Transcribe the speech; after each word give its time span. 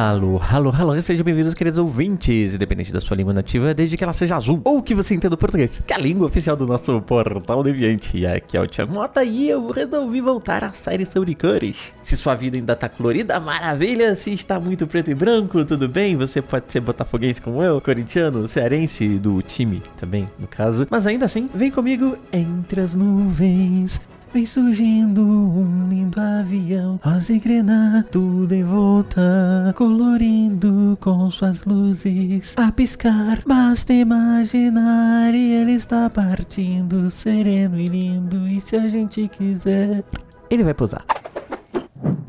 Alô, 0.00 0.40
alô, 0.52 0.70
alô, 0.70 1.02
sejam 1.02 1.24
bem-vindos, 1.24 1.54
queridos 1.54 1.76
ouvintes, 1.76 2.54
independente 2.54 2.92
da 2.92 3.00
sua 3.00 3.16
língua 3.16 3.34
nativa, 3.34 3.74
desde 3.74 3.96
que 3.96 4.04
ela 4.04 4.12
seja 4.12 4.36
azul, 4.36 4.60
ou 4.64 4.80
que 4.80 4.94
você 4.94 5.12
entenda 5.12 5.34
o 5.34 5.36
português, 5.36 5.82
que 5.84 5.92
é 5.92 5.96
a 5.96 5.98
língua 5.98 6.28
oficial 6.28 6.54
do 6.54 6.64
nosso 6.68 7.00
portal 7.02 7.64
Deviante. 7.64 8.16
E 8.16 8.24
aqui 8.24 8.56
é 8.56 8.60
o 8.60 8.66
Thiago 8.68 8.94
Mota 8.94 9.24
e 9.24 9.50
eu 9.50 9.66
resolvi 9.72 10.20
voltar 10.20 10.62
à 10.62 10.72
série 10.72 11.04
sobre 11.04 11.34
cores. 11.34 11.92
Se 12.00 12.16
sua 12.16 12.36
vida 12.36 12.56
ainda 12.56 12.76
tá 12.76 12.88
colorida, 12.88 13.40
maravilha, 13.40 14.14
se 14.14 14.30
está 14.30 14.60
muito 14.60 14.86
preto 14.86 15.10
e 15.10 15.16
branco, 15.16 15.64
tudo 15.64 15.88
bem, 15.88 16.16
você 16.16 16.40
pode 16.40 16.70
ser 16.70 16.78
botafoguense 16.78 17.42
como 17.42 17.60
eu, 17.60 17.80
corintiano, 17.80 18.46
cearense, 18.46 19.18
do 19.18 19.42
time 19.42 19.82
também, 19.96 20.28
no 20.38 20.46
caso. 20.46 20.86
Mas 20.88 21.08
ainda 21.08 21.26
assim, 21.26 21.50
vem 21.52 21.72
comigo 21.72 22.16
entre 22.32 22.82
as 22.82 22.94
nuvens. 22.94 24.00
Vem 24.32 24.44
surgindo 24.44 25.22
um 25.22 25.88
lindo 25.88 26.20
avião, 26.20 27.00
rosa 27.02 27.32
e 27.32 27.38
grena, 27.38 28.06
tudo 28.10 28.54
em 28.54 28.62
volta, 28.62 29.74
colorindo 29.74 30.98
com 31.00 31.30
suas 31.30 31.64
luzes 31.64 32.54
a 32.58 32.70
piscar. 32.70 33.42
Basta 33.46 33.92
imaginar 33.94 35.34
e 35.34 35.52
ele 35.52 35.72
está 35.72 36.10
partindo, 36.10 37.08
sereno 37.08 37.80
e 37.80 37.86
lindo. 37.86 38.46
E 38.46 38.60
se 38.60 38.76
a 38.76 38.86
gente 38.86 39.26
quiser, 39.28 40.04
ele 40.50 40.62
vai 40.62 40.74
pousar. 40.74 41.06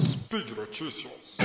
Speed 0.01 0.51
Notícias. 0.55 1.37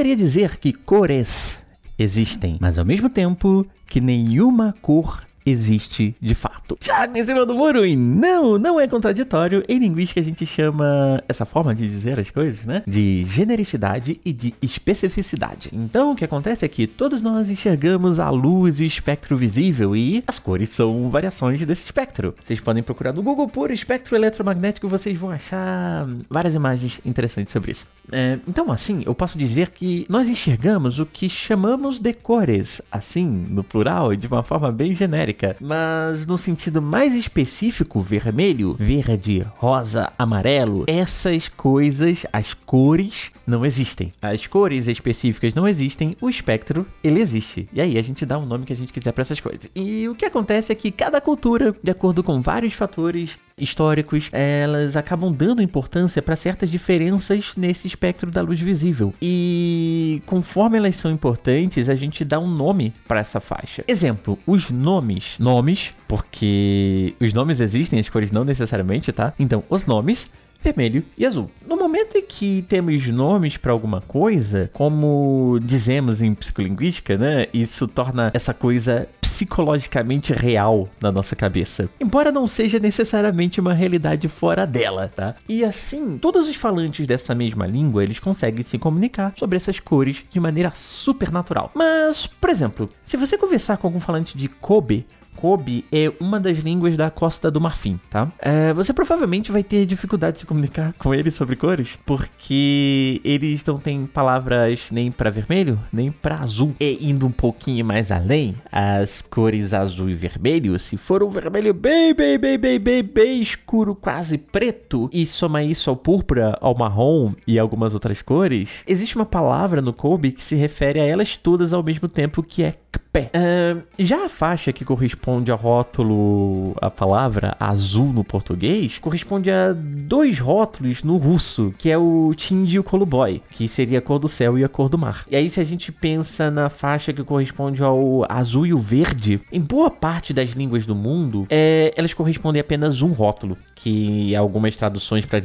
Poderia 0.00 0.16
dizer 0.16 0.56
que 0.56 0.72
cores 0.72 1.58
existem, 1.98 2.56
mas 2.58 2.78
ao 2.78 2.86
mesmo 2.86 3.10
tempo 3.10 3.66
que 3.86 4.00
nenhuma 4.00 4.74
cor 4.80 5.26
existe 5.44 6.14
de 6.20 6.34
fato. 6.34 6.76
Tiago 6.78 7.16
em 7.16 7.24
cima 7.24 7.44
do 7.46 7.54
muro 7.54 7.84
e 7.84 7.96
não, 7.96 8.58
não 8.58 8.78
é 8.78 8.86
contraditório. 8.86 9.64
Em 9.68 9.78
linguística 9.78 10.20
a 10.20 10.22
gente 10.22 10.44
chama 10.46 11.22
essa 11.28 11.44
forma 11.44 11.74
de 11.74 11.88
dizer 11.88 12.18
as 12.18 12.30
coisas, 12.30 12.64
né? 12.64 12.82
De 12.86 13.24
genericidade 13.24 14.20
e 14.24 14.32
de 14.32 14.54
especificidade. 14.60 15.70
Então 15.72 16.12
o 16.12 16.16
que 16.16 16.24
acontece 16.24 16.64
é 16.64 16.68
que 16.68 16.86
todos 16.86 17.22
nós 17.22 17.50
enxergamos 17.50 18.20
a 18.20 18.30
luz 18.30 18.80
e 18.80 18.84
o 18.84 18.86
espectro 18.86 19.36
visível 19.36 19.96
e 19.96 20.22
as 20.26 20.38
cores 20.38 20.70
são 20.70 21.08
variações 21.10 21.64
desse 21.64 21.84
espectro. 21.84 22.34
Vocês 22.44 22.60
podem 22.60 22.82
procurar 22.82 23.12
no 23.12 23.22
Google 23.22 23.48
por 23.48 23.70
espectro 23.70 24.16
eletromagnético 24.16 24.86
e 24.86 24.90
vocês 24.90 25.18
vão 25.18 25.30
achar 25.30 26.06
várias 26.28 26.54
imagens 26.54 27.00
interessantes 27.04 27.52
sobre 27.52 27.72
isso. 27.72 27.86
É, 28.12 28.38
então 28.46 28.70
assim, 28.70 29.02
eu 29.06 29.14
posso 29.14 29.38
dizer 29.38 29.70
que 29.70 30.06
nós 30.08 30.28
enxergamos 30.28 30.98
o 30.98 31.06
que 31.06 31.28
chamamos 31.28 31.98
de 31.98 32.12
cores, 32.12 32.82
assim, 32.90 33.26
no 33.26 33.64
plural 33.64 34.14
de 34.14 34.26
uma 34.26 34.42
forma 34.42 34.70
bem 34.70 34.94
genérica 34.94 35.29
mas 35.60 36.26
no 36.26 36.38
sentido 36.38 36.80
mais 36.80 37.14
específico, 37.14 38.00
vermelho, 38.00 38.74
verde, 38.78 39.46
rosa, 39.56 40.12
amarelo, 40.18 40.84
essas 40.86 41.48
coisas, 41.48 42.26
as 42.32 42.54
cores, 42.54 43.30
não 43.46 43.64
existem. 43.64 44.10
As 44.22 44.46
cores 44.46 44.86
específicas 44.86 45.54
não 45.54 45.66
existem, 45.66 46.16
o 46.20 46.28
espectro, 46.28 46.86
ele 47.02 47.20
existe. 47.20 47.68
E 47.72 47.80
aí 47.80 47.98
a 47.98 48.02
gente 48.02 48.24
dá 48.24 48.38
o 48.38 48.46
nome 48.46 48.64
que 48.64 48.72
a 48.72 48.76
gente 48.76 48.92
quiser 48.92 49.12
para 49.12 49.22
essas 49.22 49.40
coisas. 49.40 49.70
E 49.74 50.08
o 50.08 50.14
que 50.14 50.24
acontece 50.24 50.72
é 50.72 50.74
que 50.74 50.90
cada 50.90 51.20
cultura, 51.20 51.74
de 51.82 51.90
acordo 51.90 52.22
com 52.22 52.40
vários 52.40 52.74
fatores 52.74 53.38
históricos, 53.60 54.28
elas 54.32 54.96
acabam 54.96 55.32
dando 55.32 55.62
importância 55.62 56.20
para 56.22 56.36
certas 56.36 56.70
diferenças 56.70 57.52
nesse 57.56 57.86
espectro 57.86 58.30
da 58.30 58.42
luz 58.42 58.60
visível. 58.60 59.14
E 59.20 60.22
conforme 60.26 60.78
elas 60.78 60.96
são 60.96 61.10
importantes, 61.10 61.88
a 61.88 61.94
gente 61.94 62.24
dá 62.24 62.38
um 62.38 62.48
nome 62.48 62.92
para 63.06 63.20
essa 63.20 63.40
faixa. 63.40 63.84
Exemplo, 63.86 64.38
os 64.46 64.70
nomes. 64.70 65.36
Nomes, 65.38 65.92
porque 66.08 67.14
os 67.20 67.32
nomes 67.32 67.60
existem, 67.60 67.98
as 67.98 68.08
cores 68.08 68.30
não 68.30 68.44
necessariamente, 68.44 69.12
tá? 69.12 69.32
Então, 69.38 69.62
os 69.68 69.86
nomes 69.86 70.28
vermelho 70.62 71.02
e 71.16 71.24
azul. 71.24 71.50
No 71.66 71.76
momento 71.76 72.16
em 72.16 72.22
que 72.22 72.64
temos 72.68 73.08
nomes 73.08 73.56
para 73.56 73.72
alguma 73.72 74.00
coisa, 74.00 74.70
como 74.72 75.58
dizemos 75.62 76.20
em 76.22 76.34
psicolinguística, 76.34 77.16
né? 77.16 77.46
Isso 77.52 77.88
torna 77.88 78.30
essa 78.34 78.52
coisa 78.52 79.08
psicologicamente 79.40 80.34
real 80.34 80.86
na 81.00 81.10
nossa 81.10 81.34
cabeça, 81.34 81.88
embora 81.98 82.30
não 82.30 82.46
seja 82.46 82.78
necessariamente 82.78 83.58
uma 83.58 83.72
realidade 83.72 84.28
fora 84.28 84.66
dela, 84.66 85.10
tá? 85.14 85.34
E 85.48 85.64
assim, 85.64 86.18
todos 86.18 86.46
os 86.46 86.56
falantes 86.56 87.06
dessa 87.06 87.34
mesma 87.34 87.66
língua, 87.66 88.04
eles 88.04 88.20
conseguem 88.20 88.62
se 88.62 88.78
comunicar 88.78 89.32
sobre 89.38 89.56
essas 89.56 89.80
cores 89.80 90.24
de 90.28 90.38
maneira 90.38 90.72
super 90.74 91.32
natural. 91.32 91.70
Mas, 91.74 92.26
por 92.26 92.50
exemplo, 92.50 92.88
se 93.02 93.16
você 93.16 93.38
conversar 93.38 93.78
com 93.78 93.86
algum 93.86 94.00
falante 94.00 94.36
de 94.36 94.46
Kobe, 94.46 95.06
Kobe 95.40 95.86
é 95.90 96.12
uma 96.20 96.38
das 96.38 96.58
línguas 96.58 96.98
da 96.98 97.10
Costa 97.10 97.50
do 97.50 97.60
Marfim, 97.60 97.98
tá? 98.10 98.30
É, 98.38 98.74
você 98.74 98.92
provavelmente 98.92 99.50
vai 99.50 99.62
ter 99.62 99.86
dificuldade 99.86 100.34
de 100.34 100.40
se 100.40 100.46
comunicar 100.46 100.92
com 100.98 101.14
eles 101.14 101.34
sobre 101.34 101.56
cores, 101.56 101.98
porque 102.04 103.20
eles 103.24 103.64
não 103.64 103.78
têm 103.78 104.04
palavras 104.04 104.88
nem 104.90 105.10
para 105.10 105.30
vermelho, 105.30 105.80
nem 105.90 106.12
para 106.12 106.40
azul. 106.40 106.74
E 106.78 107.08
indo 107.08 107.26
um 107.26 107.30
pouquinho 107.30 107.86
mais 107.86 108.10
além, 108.10 108.54
as 108.70 109.22
cores 109.22 109.72
azul 109.72 110.10
e 110.10 110.14
vermelho, 110.14 110.78
se 110.78 110.98
for 110.98 111.22
um 111.22 111.30
vermelho 111.30 111.72
bem, 111.72 112.14
bem, 112.14 112.38
bem, 112.38 112.58
bem, 112.58 112.78
bem, 112.78 113.02
bem 113.02 113.40
escuro, 113.40 113.94
quase 113.94 114.36
preto, 114.36 115.08
e 115.10 115.24
soma 115.24 115.62
isso 115.62 115.88
ao 115.88 115.96
púrpura, 115.96 116.58
ao 116.60 116.76
marrom 116.76 117.32
e 117.46 117.58
algumas 117.58 117.94
outras 117.94 118.20
cores, 118.20 118.84
existe 118.86 119.16
uma 119.16 119.24
palavra 119.24 119.80
no 119.80 119.94
Kobe 119.94 120.32
que 120.32 120.42
se 120.42 120.54
refere 120.54 121.00
a 121.00 121.04
elas 121.04 121.36
todas 121.36 121.72
ao 121.72 121.82
mesmo 121.82 122.08
tempo 122.08 122.42
que 122.42 122.62
é 122.62 122.74
pé. 123.12 123.30
Uh, 123.34 123.82
já 123.98 124.26
a 124.26 124.28
faixa 124.28 124.72
que 124.72 124.84
corresponde 124.84 125.50
ao 125.50 125.58
rótulo, 125.58 126.74
a 126.80 126.90
palavra 126.90 127.56
azul 127.58 128.12
no 128.12 128.24
português, 128.24 128.98
corresponde 128.98 129.50
a 129.50 129.72
dois 129.72 130.38
rótulos 130.38 131.02
no 131.02 131.16
russo, 131.16 131.74
que 131.78 131.90
é 131.90 131.98
o 131.98 132.32
Tindy 132.34 132.76
e 132.76 132.78
o 132.78 132.84
Koluboy, 132.84 133.42
que 133.50 133.68
seria 133.68 133.98
a 133.98 134.02
cor 134.02 134.18
do 134.18 134.28
céu 134.28 134.58
e 134.58 134.64
a 134.64 134.68
cor 134.68 134.88
do 134.88 134.98
mar. 134.98 135.24
E 135.30 135.36
aí, 135.36 135.50
se 135.50 135.60
a 135.60 135.64
gente 135.64 135.92
pensa 135.92 136.50
na 136.50 136.68
faixa 136.70 137.12
que 137.12 137.22
corresponde 137.22 137.82
ao 137.82 138.24
azul 138.30 138.66
e 138.66 138.72
o 138.72 138.78
verde, 138.78 139.40
em 139.52 139.60
boa 139.60 139.90
parte 139.90 140.32
das 140.32 140.50
línguas 140.50 140.86
do 140.86 140.94
mundo, 140.94 141.46
é, 141.50 141.92
elas 141.96 142.14
correspondem 142.14 142.60
a 142.60 142.64
apenas 142.70 143.02
um 143.02 143.12
rótulo, 143.12 143.56
que 143.74 144.36
algumas 144.36 144.76
traduções 144.76 145.24
para 145.26 145.38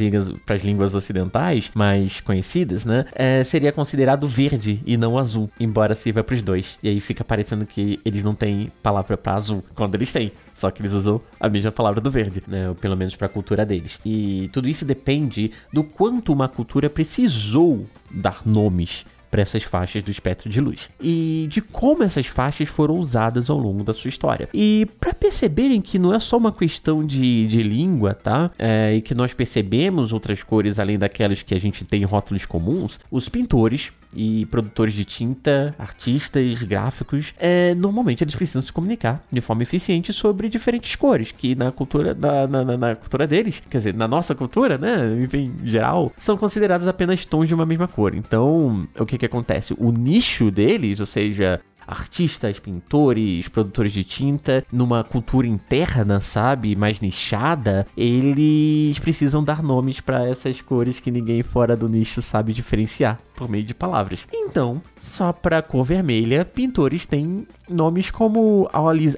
as 0.56 0.62
línguas 0.64 0.94
ocidentais 0.94 1.72
mais 1.74 2.22
conhecidas, 2.22 2.86
né, 2.86 3.06
é, 3.16 3.44
seria 3.44 3.72
considerado 3.72 4.28
verde 4.28 4.80
e 4.86 4.98
não 4.98 5.18
azul, 5.18 5.50
embora 5.60 5.96
sirva 5.96 6.24
para 6.24 6.36
os 6.36 6.42
dois. 6.42 6.78
E 6.84 6.90
aí 6.90 7.00
fica 7.00 7.24
parecendo 7.24 7.55
que 7.64 8.00
eles 8.04 8.24
não 8.24 8.34
têm 8.34 8.72
palavra 8.82 9.16
para 9.16 9.36
azul, 9.36 9.64
quando 9.76 9.94
eles 9.94 10.12
têm, 10.12 10.32
só 10.52 10.72
que 10.72 10.82
eles 10.82 10.94
usam 10.94 11.22
a 11.40 11.48
mesma 11.48 11.72
palavra 11.72 12.02
do 12.02 12.10
verde, 12.10 12.42
né, 12.48 12.70
ou 12.70 12.74
pelo 12.74 12.98
menos 12.98 13.16
para 13.16 13.28
a 13.28 13.30
cultura 13.30 13.64
deles. 13.64 14.00
E 14.04 14.50
tudo 14.52 14.68
isso 14.68 14.84
depende 14.84 15.52
do 15.72 15.84
quanto 15.84 16.34
uma 16.34 16.50
cultura 16.50 16.90
precisou 16.90 17.86
dar 18.10 18.42
nomes 18.44 19.06
para 19.36 19.42
essas 19.42 19.64
faixas 19.64 20.02
do 20.02 20.10
espectro 20.10 20.50
de 20.50 20.62
luz 20.62 20.90
e 20.98 21.46
de 21.50 21.62
como 21.62 22.04
essas 22.04 22.26
faixas 22.26 22.70
foram 22.70 22.98
usadas 22.98 23.50
ao 23.50 23.58
longo 23.58 23.84
da 23.84 23.92
sua 23.92 24.08
história. 24.08 24.48
E 24.54 24.88
para 24.98 25.14
perceberem 25.14 25.82
que 25.82 26.00
não 26.00 26.14
é 26.14 26.20
só 26.20 26.38
uma 26.38 26.54
questão 26.54 27.06
de, 27.06 27.46
de 27.46 27.62
língua, 27.62 28.14
tá? 28.14 28.50
É, 28.58 28.96
e 28.96 29.02
que 29.02 29.14
nós 29.14 29.34
percebemos 29.34 30.14
outras 30.14 30.42
cores 30.42 30.80
além 30.80 30.98
daquelas 30.98 31.42
que 31.42 31.54
a 31.54 31.60
gente 31.60 31.84
tem 31.84 32.04
em 32.04 32.06
rótulos 32.06 32.46
comuns, 32.46 32.98
os 33.12 33.28
pintores 33.28 33.92
e 34.16 34.46
produtores 34.46 34.94
de 34.94 35.06
tinta, 35.06 35.76
artistas, 35.78 36.64
gráficos, 36.64 37.34
é, 37.38 37.76
normalmente 37.76 38.24
eles 38.24 38.36
precisam 38.36 38.62
se 38.62 38.72
comunicar 38.72 39.24
de 39.32 39.42
forma 39.42 39.64
eficiente 39.64 40.14
sobre 40.14 40.50
diferentes 40.50 40.96
cores, 40.96 41.32
que 41.32 41.56
na 41.56 41.72
cultura, 41.72 42.14
na, 42.14 42.48
na, 42.48 42.78
na, 42.78 42.96
cultura 42.96 43.28
deles, 43.28 43.62
quer 43.70 43.78
dizer, 43.78 43.94
na 43.94 44.08
nossa 44.08 44.34
cultura, 44.34 44.78
né, 44.78 45.22
enfim, 45.24 45.54
geral, 45.64 46.12
são 46.18 46.38
consideradas 46.38 46.88
apenas 46.88 47.26
tons 47.26 47.48
de 47.48 47.54
uma 47.54 47.66
mesma 47.66 47.88
cor. 47.88 48.16
Então, 48.16 48.88
o 48.98 49.06
que 49.06 49.18
que 49.18 49.26
acontece? 49.26 49.76
O 49.78 49.92
nicho 49.92 50.50
deles, 50.50 51.00
ou 51.00 51.06
seja, 51.06 51.62
artistas, 51.88 52.60
pintores, 52.60 53.48
produtores 53.48 53.92
de 53.92 54.04
tinta, 54.04 54.66
numa 54.72 55.04
cultura 55.04 55.48
interna, 55.48 56.20
sabe, 56.20 56.76
mais 56.76 57.00
nichada, 57.00 57.86
eles 57.96 58.98
precisam 59.00 59.44
dar 59.44 59.62
nomes 59.62 60.02
para 60.02 60.28
essas 60.28 60.62
cores 60.62 61.00
que 61.00 61.12
ninguém 61.12 61.44
fora 61.44 61.76
do 61.76 61.88
nicho 61.88 62.22
sabe 62.22 62.54
diferenciar 62.54 63.20
por 63.36 63.50
meio 63.50 63.64
de 63.64 63.74
palavras. 63.74 64.28
Então, 64.34 64.82
só 65.00 65.34
para 65.34 65.62
cor 65.62 65.84
vermelha, 65.84 66.46
pintores 66.46 67.06
têm 67.06 67.46
nomes 67.70 68.10
como 68.10 68.70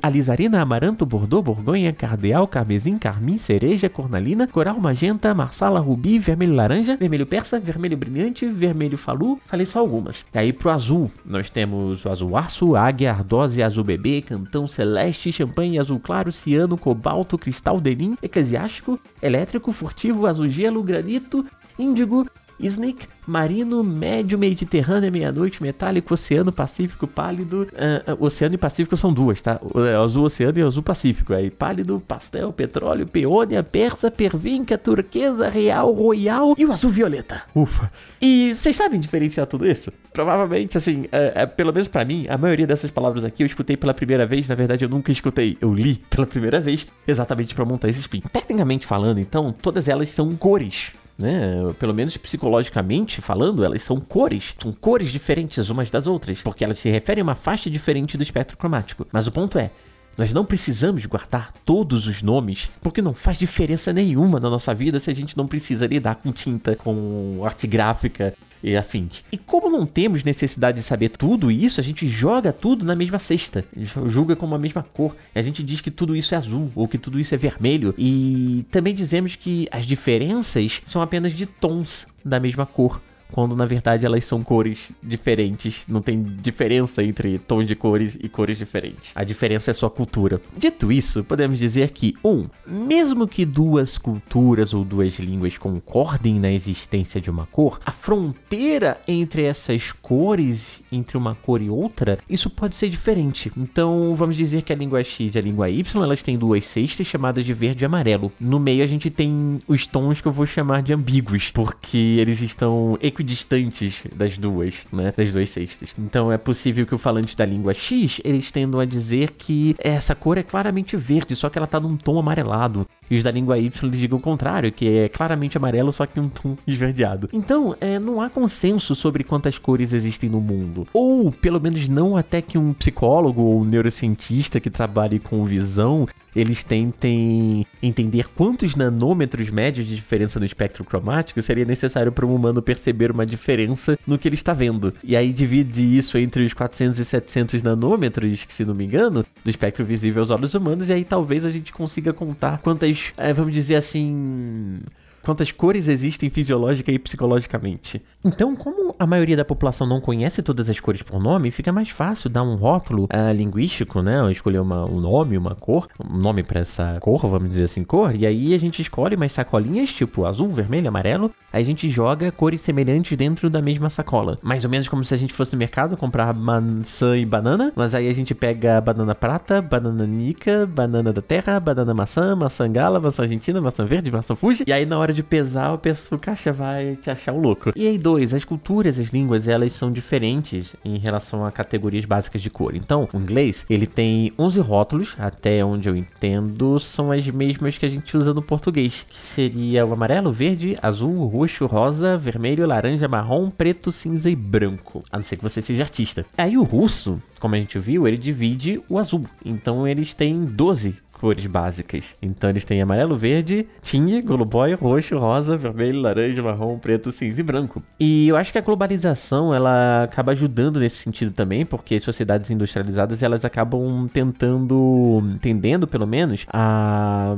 alizarina, 0.02 0.62
amaranto, 0.62 1.06
bordeaux, 1.06 1.44
borgonha, 1.44 1.94
cardeal, 1.94 2.48
carmesim, 2.48 2.98
carmim, 2.98 3.38
cereja, 3.38 3.90
cornalina, 3.90 4.48
coral, 4.48 4.80
magenta, 4.80 5.34
marsala, 5.34 5.80
rubi, 5.80 6.18
vermelho 6.18 6.56
laranja, 6.56 6.98
vermelho 6.98 7.26
persa, 7.26 7.60
vermelho 7.60 7.98
brilhante, 7.98 8.48
vermelho 8.48 8.98
falu. 8.98 9.40
Falei 9.46 9.66
só 9.66 9.80
algumas. 9.80 10.26
E 10.34 10.38
aí 10.38 10.54
pro 10.54 10.72
azul, 10.72 11.12
nós 11.26 11.50
temos 11.50 12.06
o 12.06 12.10
azul 12.10 12.36
arço, 12.36 12.76
águia, 12.76 13.12
ardose, 13.12 13.62
azul 13.62 13.84
bebê, 13.84 14.22
cantão 14.22 14.68
celeste, 14.68 15.32
champanhe, 15.32 15.80
azul 15.80 16.00
claro, 16.00 16.32
ciano, 16.32 16.78
cobalto, 16.78 17.38
cristal 17.38 17.80
denim, 17.80 18.18
eclesiástico, 18.22 19.00
elétrico, 19.22 19.72
furtivo, 19.72 20.26
azul 20.26 20.50
gelo, 20.50 20.82
granito, 20.82 21.46
índigo, 21.78 22.26
Snake, 22.60 23.08
marino, 23.26 23.84
médio, 23.84 24.38
mediterrâneo, 24.38 25.12
meia-noite, 25.12 25.62
metálico, 25.62 26.14
oceano, 26.14 26.52
pacífico, 26.52 27.06
pálido. 27.06 27.68
Uh, 27.74 28.14
uh, 28.14 28.26
oceano 28.26 28.56
e 28.56 28.58
pacífico 28.58 28.98
são 28.98 29.14
duas, 29.14 29.42
tá? 29.42 29.60
O, 29.62 29.80
é, 29.82 29.96
azul 29.96 30.26
oceano 30.26 30.58
e 30.58 30.62
azul 30.62 30.82
pacífico. 30.82 31.34
Aí 31.34 31.52
pálido, 31.52 32.02
pastel, 32.08 32.52
petróleo, 32.52 33.06
peônia, 33.06 33.62
persa, 33.62 34.10
pervinca, 34.10 34.78
turquesa, 34.78 35.50
real, 35.50 35.92
royal 35.92 36.56
e 36.58 36.66
o 36.66 36.72
azul 36.72 36.90
violeta. 36.90 37.44
Ufa. 37.54 37.92
E 38.22 38.54
vocês 38.56 38.76
sabem 38.76 39.00
diferenciar 39.00 39.46
tudo 39.46 39.68
isso? 39.68 39.92
Provavelmente, 40.12 40.78
assim, 40.78 41.06
é, 41.12 41.46
pelo 41.46 41.72
menos 41.72 41.88
para 41.88 42.04
mim, 42.04 42.26
a 42.28 42.38
maioria 42.38 42.66
dessas 42.66 42.90
palavras 42.90 43.24
aqui 43.24 43.44
eu 43.44 43.48
escutei 43.48 43.78
pela 43.78 43.94
primeira 43.94 44.26
vez. 44.26 44.50
Na 44.50 44.56
verdade, 44.56 44.84
eu 44.84 44.90
nunca 44.90 45.12
escutei. 45.12 45.58
Eu 45.62 45.74
li 45.74 46.02
pela 46.10 46.26
primeira 46.26 46.60
vez, 46.60 46.88
exatamente 47.08 47.54
para 47.54 47.66
montar 47.66 47.90
esse 47.90 48.00
spin. 48.00 48.22
Tecnicamente 48.32 48.86
falando, 48.86 49.20
então, 49.20 49.54
todas 49.54 49.88
elas 49.88 50.10
são 50.10 50.36
cores 50.36 50.92
né? 51.18 51.74
Pelo 51.80 51.94
menos 51.94 52.16
psicologicamente 52.18 53.22
falando, 53.22 53.64
elas 53.64 53.82
são 53.82 54.00
cores. 54.00 54.54
São 54.62 54.72
cores 54.72 55.12
diferentes 55.12 55.70
umas 55.70 55.90
das 55.90 56.08
outras, 56.08 56.42
porque 56.42 56.64
elas 56.64 56.78
se 56.78 56.90
referem 56.90 57.22
a 57.22 57.24
uma 57.24 57.36
faixa 57.36 57.70
diferente 57.70 58.18
do 58.18 58.24
espectro 58.24 58.58
cromático. 58.58 59.08
Mas 59.12 59.28
o 59.28 59.32
ponto 59.32 59.58
é, 59.58 59.72
nós 60.18 60.34
não 60.34 60.44
precisamos 60.44 61.06
guardar 61.06 61.54
todos 61.64 62.08
os 62.08 62.24
nomes, 62.24 62.72
porque 62.82 63.02
não 63.02 63.14
faz 63.14 63.38
diferença 63.38 63.94
nenhuma 63.94 64.40
na 64.40 64.50
nossa 64.50 64.74
vida 64.74 65.00
se 65.00 65.12
a 65.12 65.14
gente 65.14 65.38
não 65.38 65.48
precisa 65.48 65.86
lidar 65.86 66.16
com 66.16 66.32
tinta, 66.32 66.76
com 66.76 67.42
arte 67.44 67.68
gráfica 67.68 68.34
e 68.64 68.76
afins. 68.76 69.24
E 69.32 69.38
como 69.38 69.70
não 69.70 69.86
temos 69.86 70.24
necessidade 70.24 70.78
de 70.78 70.84
saber 70.84 71.10
tudo 71.10 71.52
isso, 71.52 71.80
a 71.80 71.84
gente 71.84 72.10
joga 72.10 72.52
tudo 72.52 72.84
na 72.84 72.96
mesma 72.96 73.20
cesta, 73.20 73.64
julga 74.08 74.36
como 74.36 74.56
a 74.56 74.60
mesma 74.60 74.82
cor. 74.82 75.16
A 75.36 75.42
gente 75.42 75.62
diz 75.62 75.82
que 75.82 75.92
tudo 75.92 76.16
isso 76.16 76.34
é 76.34 76.38
azul 76.38 76.72
ou 76.74 76.88
que 76.88 76.98
tudo 76.98 77.20
isso 77.20 77.36
é 77.36 77.38
vermelho 77.38 77.94
e 77.98 78.66
também 78.72 78.96
dizemos 78.96 79.36
que 79.36 79.68
as 79.72 79.86
diferenças 79.86 80.82
são 80.86 81.02
apenas 81.02 81.34
de 81.34 81.46
tons 81.46 82.08
da 82.26 82.40
mesma 82.40 82.66
cor 82.66 83.00
quando 83.32 83.56
na 83.56 83.66
verdade 83.66 84.06
elas 84.06 84.26
são 84.26 84.44
cores 84.44 84.92
diferentes. 85.02 85.84
Não 85.88 86.02
tem 86.02 86.22
diferença 86.22 87.04
entre 87.04 87.38
tons 87.38 87.68
de 87.68 87.76
cores 87.76 88.18
e 88.22 88.30
cores 88.30 88.58
diferentes. 88.58 89.12
A 89.16 89.24
diferença 89.24 89.72
é 89.72 89.74
só 89.74 89.90
cultura. 89.90 90.42
Dito 90.58 90.92
isso, 90.92 91.24
podemos 91.24 91.60
dizer 91.60 91.92
que, 91.92 92.16
um, 92.24 92.48
mesmo 92.66 93.28
que 93.28 93.46
duas 93.46 93.98
culturas 93.98 94.74
ou 94.74 94.84
duas 94.84 95.20
línguas 95.20 95.58
concordem 95.58 96.40
na 96.40 96.52
existência 96.52 97.20
de 97.20 97.30
uma 97.30 97.46
cor, 97.48 97.80
a 97.86 97.92
fronteira 97.92 99.00
entre 99.08 99.44
essas 99.44 99.92
cores, 99.92 100.82
entre 100.92 101.18
uma 101.18 101.36
cor 101.36 101.62
e 101.62 101.70
outra, 101.70 102.20
isso 102.30 102.50
pode 102.50 102.76
ser 102.76 102.90
diferente. 102.90 103.52
Então, 103.58 104.14
vamos 104.16 104.36
dizer 104.36 104.62
que 104.62 104.74
a 104.74 104.76
língua 104.76 105.04
X 105.04 105.36
e 105.36 105.38
a 105.38 105.42
língua 105.42 105.70
Y, 105.70 106.04
elas 106.04 106.24
têm 106.24 106.38
duas 106.38 106.66
cestas 106.66 107.08
chamadas 107.08 107.46
de 107.46 107.54
verde 107.54 107.84
e 107.84 107.86
amarelo. 107.86 108.32
No 108.40 108.60
meio 108.60 108.84
a 108.84 108.88
gente 108.88 109.10
tem 109.10 109.60
os 109.68 109.88
tons 109.88 110.22
que 110.22 110.28
eu 110.28 110.32
vou 110.32 110.46
chamar 110.46 110.82
de 110.82 110.94
ambíguos, 110.94 111.52
porque 111.52 111.98
eles 111.98 112.42
estão 112.42 112.98
equidistantes 113.02 114.04
das 114.16 114.38
duas, 114.38 114.88
né? 114.92 115.14
Das 115.16 115.32
duas 115.32 115.50
cestas. 115.50 115.94
Então 115.98 116.32
é 116.32 116.38
possível 116.38 116.86
que 116.86 116.96
o 116.96 116.98
falante 116.98 117.36
da 117.36 117.46
língua 117.46 117.74
X, 117.74 118.22
eles 118.24 118.52
tendam 118.52 118.80
a 118.80 118.86
dizer 118.86 119.32
que 119.32 119.76
essa 119.80 120.16
cor 120.16 120.38
é 120.38 120.44
claramente 120.44 120.96
verde, 120.96 121.36
só 121.36 121.50
que 121.50 121.58
ela 121.58 121.68
tá 121.68 121.80
num 121.80 121.98
tom 121.98 122.20
amarelado. 122.20 122.86
E 123.10 123.16
os 123.16 123.24
da 123.24 123.32
língua 123.32 123.58
Y 123.58 123.88
eles 123.88 124.00
digam 124.00 124.18
o 124.18 124.22
contrário, 124.22 124.72
que 124.72 124.88
é 124.88 125.10
claramente 125.10 125.58
amarelo, 125.58 125.94
só 125.94 126.06
que 126.06 126.20
um 126.20 126.28
tom 126.28 126.58
esverdeado. 126.68 127.30
Então, 127.32 127.76
é, 127.80 127.98
não 128.00 128.22
há 128.22 128.30
consenso 128.30 128.96
sobre 128.96 129.24
quantas 129.24 129.58
cores 129.58 129.94
existem 129.94 130.30
no 130.30 130.42
mundo. 130.42 130.77
Ou, 130.94 131.32
pelo 131.32 131.62
menos 131.62 131.88
não 131.88 132.18
até 132.18 132.42
que 132.42 132.58
um 132.58 132.74
psicólogo 132.74 133.42
ou 133.42 133.62
um 133.62 133.66
neurocientista 133.66 134.60
que 134.60 134.70
trabalhe 134.70 135.20
com 135.20 135.44
visão 135.46 136.06
eles 136.40 136.64
tentem 136.64 137.66
entender 137.82 138.28
quantos 138.30 138.76
nanômetros 138.76 139.50
médios 139.50 139.88
de 139.88 139.96
diferença 139.96 140.40
no 140.40 140.46
espectro 140.46 140.84
cromático 140.84 141.42
seria 141.42 141.66
necessário 141.66 142.12
para 142.12 142.28
um 142.28 142.36
humano 142.36 142.62
perceber 142.62 143.10
uma 143.10 143.26
diferença 143.26 143.98
no 144.06 144.20
que 144.20 144.28
ele 144.28 144.36
está 144.36 144.54
vendo. 144.54 144.94
E 145.04 145.16
aí 145.16 145.34
divide 145.34 145.98
isso 145.98 146.16
entre 146.18 146.44
os 146.44 146.54
400 146.54 147.00
e 147.00 147.06
700 147.06 147.64
nanômetros, 147.64 148.46
que 148.46 148.54
se 148.54 148.64
não 148.64 148.76
me 148.76 148.86
engano, 148.86 149.26
do 149.44 149.50
espectro 149.50 149.84
visível 149.84 150.22
aos 150.22 150.30
olhos 150.30 150.54
humanos, 150.54 150.90
e 150.90 150.94
aí 150.94 151.04
talvez 151.04 151.44
a 151.44 151.50
gente 151.50 151.74
consiga 151.74 152.14
contar 152.14 152.60
quantas, 152.60 153.12
é, 153.18 153.34
vamos 153.34 153.52
dizer 153.52 153.76
assim, 153.76 154.80
quantas 155.24 155.52
cores 155.52 155.88
existem 155.88 156.30
fisiológica 156.30 156.92
e 156.92 157.00
psicologicamente. 157.00 158.02
Então, 158.28 158.58
como 158.58 158.94
a 159.00 159.08
maioria 159.08 159.38
da 159.38 159.46
população 159.46 159.88
não 159.88 160.02
conhece 160.02 160.44
todas 160.44 160.70
as 160.70 160.78
cores 160.82 161.02
por 161.02 161.18
nome, 161.18 161.50
fica 161.50 161.72
mais 161.72 161.90
fácil 161.90 162.30
dar 162.30 162.44
um 162.44 162.56
rótulo 162.56 163.06
uh, 163.06 163.34
linguístico, 163.34 164.02
né? 164.02 164.30
Escolher 164.30 164.60
uma, 164.60 164.84
um 164.86 165.00
nome, 165.00 165.38
uma 165.38 165.56
cor, 165.56 165.88
um 165.98 166.18
nome 166.18 166.44
para 166.44 166.60
essa 166.60 166.98
cor, 167.00 167.26
vamos 167.26 167.50
dizer 167.50 167.64
assim, 167.64 167.86
cor. 167.86 168.14
E 168.14 168.26
aí 168.26 168.54
a 168.54 168.60
gente 168.60 168.82
escolhe 168.82 169.16
umas 169.16 169.32
sacolinhas, 169.32 169.94
tipo 169.94 170.26
azul, 170.26 170.50
vermelho, 170.50 170.90
amarelo. 170.90 171.32
Aí 171.54 171.62
a 171.62 171.66
gente 171.66 171.88
joga 171.90 172.30
cores 172.30 172.60
semelhantes 172.60 173.16
dentro 173.16 173.50
da 173.50 173.62
mesma 173.62 173.90
sacola. 173.90 174.38
Mais 174.42 174.66
ou 174.66 174.70
menos 174.70 174.90
como 174.90 175.06
se 175.06 175.14
a 175.14 175.18
gente 175.18 175.32
fosse 175.32 175.54
no 175.54 175.60
mercado 175.60 175.96
comprar 175.96 176.34
maçã 176.34 177.18
e 177.18 177.26
banana. 177.26 177.72
Mas 177.78 177.96
aí 177.96 178.10
a 178.10 178.14
gente 178.14 178.36
pega 178.36 178.82
banana 178.82 179.16
prata, 179.16 179.62
banana 179.62 180.06
nica, 180.06 180.66
banana 180.68 181.14
da 181.14 181.22
terra, 181.22 181.58
banana 181.62 181.94
maçã, 181.94 182.36
maçã 182.36 182.70
gala, 182.70 183.00
maçã 183.00 183.24
argentina, 183.24 183.62
maçã 183.62 183.86
verde, 183.86 184.12
maçã 184.12 184.36
fuji. 184.36 184.66
E 184.68 184.74
aí 184.74 184.86
na 184.86 185.00
hora 185.00 185.14
de 185.14 185.24
pesar, 185.24 185.74
o, 185.74 185.78
pessoal, 185.78 186.18
o 186.18 186.22
caixa 186.22 186.52
vai 186.52 186.98
te 186.98 187.10
achar 187.10 187.32
um 187.32 187.40
louco. 187.40 187.72
E 187.74 187.88
aí, 187.88 187.98
dois, 187.98 188.17
as 188.18 188.44
culturas, 188.44 189.00
as 189.00 189.10
línguas, 189.10 189.48
elas 189.48 189.72
são 189.74 189.92
diferentes 189.92 190.76
em 190.84 190.98
relação 190.98 191.46
a 191.46 191.52
categorias 191.52 192.06
básicas 192.06 192.42
de 192.42 192.50
cor. 192.50 192.76
Então, 192.76 193.08
o 193.14 193.18
inglês, 193.18 193.66
ele 193.70 193.88
tem 193.88 194.32
11 194.38 194.60
rótulos, 194.60 195.16
até 195.18 195.64
onde 195.64 195.90
eu 195.90 195.96
entendo, 195.96 196.80
são 196.80 197.12
as 197.12 197.28
mesmas 197.28 197.78
que 197.78 197.86
a 197.86 197.90
gente 197.90 198.16
usa 198.16 198.34
no 198.34 198.42
português, 198.42 199.06
que 199.08 199.16
seria 199.16 199.86
o 199.86 199.94
amarelo, 199.94 200.32
verde, 200.32 200.76
azul, 200.82 201.26
roxo, 201.28 201.66
rosa, 201.66 202.18
vermelho, 202.18 202.68
laranja, 202.68 203.08
marrom, 203.08 203.50
preto, 203.50 203.92
cinza 203.92 204.30
e 204.30 204.36
branco. 204.36 205.04
A 205.12 205.18
não 205.18 205.24
ser 205.24 205.38
que 205.38 205.44
você 205.44 205.62
seja 205.62 205.84
artista. 205.84 206.26
Aí 206.38 206.58
o 206.58 206.64
russo, 206.64 207.22
como 207.40 207.56
a 207.56 207.60
gente 207.60 207.80
viu, 207.80 208.08
ele 208.08 208.18
divide 208.18 208.82
o 208.90 208.98
azul. 208.98 209.26
Então 209.44 209.88
eles 209.88 210.14
têm 210.14 210.46
12 210.46 210.96
cores 211.20 211.46
básicas. 211.46 212.16
Então 212.22 212.50
eles 212.50 212.64
têm 212.64 212.82
amarelo, 212.82 213.18
verde, 213.18 213.68
tinha, 213.82 214.22
goloboy, 214.22 214.74
roxo, 214.74 215.18
rosa, 215.18 215.58
vermelho, 215.58 216.02
laranja, 216.02 216.42
marrom, 216.42 216.78
preto, 216.78 217.12
cinza 217.12 217.42
e 217.42 217.44
branco. 217.44 217.82
E 218.00 218.28
eu 218.28 218.36
acho 218.36 218.52
que 218.52 218.58
a 218.58 218.62
globalização 218.62 219.54
ela 219.54 220.04
acaba 220.04 220.32
ajudando 220.32 220.80
nesse 220.80 220.98
sentido 220.98 221.32
também, 221.32 221.66
porque 221.66 222.00
sociedades 222.00 222.50
industrializadas 222.52 223.22
elas 223.24 223.44
acabam 223.44 224.08
tentando, 224.12 225.22
entendendo 225.34 225.88
pelo 225.88 226.08
menos, 226.08 226.46
a 226.52 227.36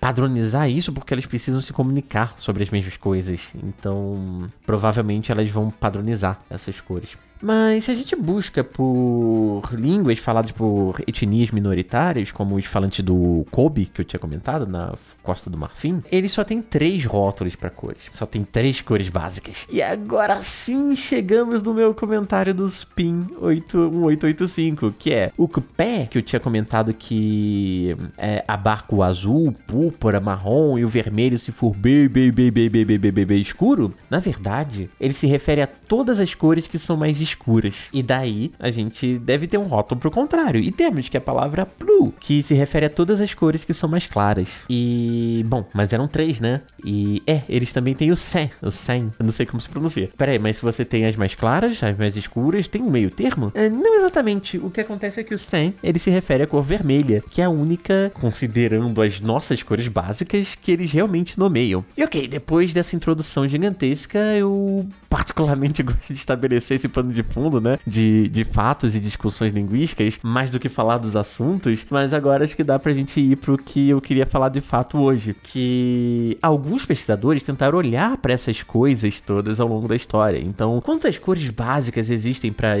padronizar 0.00 0.70
isso 0.70 0.92
porque 0.92 1.14
elas 1.14 1.26
precisam 1.26 1.60
se 1.60 1.72
comunicar 1.72 2.34
sobre 2.36 2.62
as 2.62 2.70
mesmas 2.70 2.96
coisas. 2.96 3.52
Então, 3.62 4.50
provavelmente 4.64 5.32
elas 5.32 5.48
vão 5.50 5.70
padronizar 5.70 6.40
essas 6.50 6.80
cores. 6.80 7.16
Mas 7.40 7.84
se 7.84 7.90
a 7.90 7.94
gente 7.94 8.16
busca 8.16 8.64
por 8.64 9.62
línguas 9.72 10.18
faladas 10.18 10.52
por 10.52 11.00
etnias 11.06 11.50
minoritárias, 11.50 12.32
como 12.32 12.56
os 12.56 12.64
falantes 12.64 13.04
do 13.04 13.46
Kobe, 13.50 13.86
que 13.86 14.00
eu 14.00 14.04
tinha 14.04 14.20
comentado, 14.20 14.66
na 14.66 14.94
Costa 15.22 15.50
do 15.50 15.58
Marfim, 15.58 16.02
ele 16.10 16.28
só 16.28 16.44
tem 16.44 16.62
três 16.62 17.04
rótulos 17.04 17.56
para 17.56 17.68
cores. 17.68 18.02
Só 18.12 18.24
tem 18.26 18.44
três 18.44 18.80
cores 18.80 19.08
básicas. 19.08 19.66
E 19.70 19.82
agora 19.82 20.42
sim 20.42 20.94
chegamos 20.94 21.62
no 21.62 21.74
meu 21.74 21.94
comentário 21.94 22.54
dos 22.54 22.84
PIN 22.84 23.26
1885, 23.40 24.94
que 24.98 25.12
é 25.12 25.32
o 25.36 25.48
cupé, 25.48 26.06
que 26.10 26.18
eu 26.18 26.22
tinha 26.22 26.40
comentado 26.40 26.94
que 26.94 27.96
é, 28.16 28.44
abarca 28.46 28.94
o 28.94 29.02
azul, 29.02 29.52
púrpura, 29.66 30.20
marrom 30.20 30.78
e 30.78 30.84
o 30.84 30.88
vermelho 30.88 31.38
se 31.38 31.52
for 31.52 31.74
bem, 31.74 32.08
bem, 32.08 32.30
bem, 32.30 32.50
bem, 32.50 32.70
bem, 32.70 32.84
bem, 32.84 32.98
bem, 32.98 33.26
bem 33.26 33.40
escuro. 33.40 33.92
Na 34.08 34.20
verdade, 34.20 34.88
ele 35.00 35.12
se 35.12 35.26
refere 35.26 35.62
a 35.62 35.66
todas 35.66 36.20
as 36.20 36.34
cores 36.34 36.66
que 36.66 36.78
são 36.78 36.96
mais 36.96 37.20
escuras. 37.28 37.88
E 37.92 38.02
daí 38.02 38.52
a 38.58 38.70
gente 38.70 39.18
deve 39.18 39.46
ter 39.46 39.58
um 39.58 39.64
rótulo 39.64 40.00
pro 40.00 40.10
contrário. 40.10 40.60
E 40.60 40.70
temos 40.70 41.08
que 41.08 41.16
a 41.16 41.20
palavra 41.20 41.66
blue, 41.78 42.12
que 42.20 42.42
se 42.42 42.54
refere 42.54 42.86
a 42.86 42.90
todas 42.90 43.20
as 43.20 43.34
cores 43.34 43.64
que 43.64 43.74
são 43.74 43.88
mais 43.88 44.06
claras. 44.06 44.64
E, 44.68 45.44
bom, 45.46 45.66
mas 45.74 45.92
eram 45.92 46.08
três, 46.08 46.40
né? 46.40 46.62
E, 46.84 47.22
é, 47.26 47.42
eles 47.48 47.72
também 47.72 47.94
têm 47.94 48.10
o 48.10 48.16
sen, 48.16 48.50
o 48.62 48.70
sen, 48.70 49.12
eu 49.18 49.24
não 49.24 49.32
sei 49.32 49.46
como 49.46 49.60
se 49.60 49.68
pronuncia. 49.68 50.10
Pera 50.16 50.32
aí, 50.32 50.38
mas 50.38 50.56
se 50.56 50.62
você 50.62 50.84
tem 50.84 51.04
as 51.06 51.16
mais 51.16 51.34
claras, 51.34 51.82
as 51.82 51.96
mais 51.96 52.16
escuras, 52.16 52.68
tem 52.68 52.82
um 52.82 52.90
meio 52.90 53.10
termo? 53.10 53.52
É, 53.54 53.68
não 53.68 53.96
exatamente. 53.96 54.58
O 54.58 54.70
que 54.70 54.80
acontece 54.80 55.20
é 55.20 55.24
que 55.24 55.34
o 55.34 55.38
sen, 55.38 55.74
ele 55.82 55.98
se 55.98 56.10
refere 56.10 56.44
à 56.44 56.46
cor 56.46 56.62
vermelha, 56.62 57.22
que 57.30 57.40
é 57.40 57.44
a 57.44 57.50
única, 57.50 58.10
considerando 58.14 59.00
as 59.02 59.20
nossas 59.20 59.62
cores 59.62 59.88
básicas, 59.88 60.54
que 60.54 60.72
eles 60.72 60.92
realmente 60.92 61.38
nomeiam. 61.38 61.84
E 61.96 62.02
ok, 62.02 62.28
depois 62.28 62.72
dessa 62.72 62.96
introdução 62.96 63.46
gigantesca, 63.46 64.18
eu 64.36 64.86
particularmente 65.08 65.82
gosto 65.84 66.08
de 66.08 66.14
estabelecer 66.14 66.76
esse 66.76 66.88
plano 66.88 67.12
de 67.12 67.15
fundo, 67.22 67.60
né? 67.60 67.78
De, 67.86 68.28
de 68.28 68.44
fatos 68.44 68.94
e 68.94 69.00
discussões 69.00 69.52
linguísticas, 69.52 70.18
mais 70.22 70.50
do 70.50 70.58
que 70.58 70.68
falar 70.68 70.98
dos 70.98 71.16
assuntos. 71.16 71.84
Mas 71.90 72.12
agora 72.12 72.44
acho 72.44 72.56
que 72.56 72.64
dá 72.64 72.78
pra 72.78 72.92
gente 72.92 73.20
ir 73.20 73.36
pro 73.36 73.56
que 73.56 73.90
eu 73.90 74.00
queria 74.00 74.26
falar 74.26 74.48
de 74.48 74.60
fato 74.60 74.98
hoje. 74.98 75.34
Que 75.42 76.38
alguns 76.42 76.84
pesquisadores 76.84 77.42
tentaram 77.42 77.78
olhar 77.78 78.16
para 78.16 78.32
essas 78.32 78.62
coisas 78.62 79.20
todas 79.20 79.60
ao 79.60 79.68
longo 79.68 79.88
da 79.88 79.96
história. 79.96 80.38
Então, 80.38 80.80
quantas 80.80 81.18
cores 81.18 81.50
básicas 81.50 82.10
existem 82.10 82.52
para 82.52 82.76